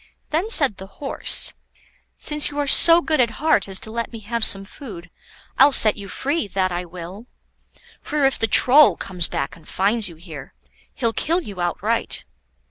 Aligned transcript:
Then 0.31 0.49
said 0.49 0.77
the 0.77 0.87
Horse: 0.97 1.53
"Since 2.17 2.49
you 2.49 2.57
are 2.57 2.65
so 2.65 3.03
good 3.03 3.19
at 3.21 3.37
heart 3.37 3.67
as 3.67 3.79
to 3.81 3.91
let 3.91 4.11
me 4.11 4.17
have 4.21 4.43
some 4.43 4.65
food, 4.65 5.11
I'll 5.59 5.71
set 5.71 5.95
you 5.95 6.07
free, 6.07 6.47
that 6.47 6.71
I 6.71 6.85
will. 6.85 7.27
For 8.01 8.25
if 8.25 8.39
the 8.39 8.47
Troll 8.47 8.97
comes 8.97 9.27
back 9.27 9.55
and 9.55 9.67
finds 9.67 10.09
you 10.09 10.15
here, 10.15 10.55
he'll 10.95 11.13
kill 11.13 11.41
you 11.41 11.61
outright. 11.61 12.25